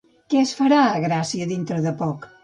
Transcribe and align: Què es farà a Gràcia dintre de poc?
Què 0.33 0.39
es 0.43 0.53
farà 0.59 0.79
a 0.93 1.01
Gràcia 1.03 1.47
dintre 1.51 1.77
de 1.85 1.93
poc? 2.01 2.27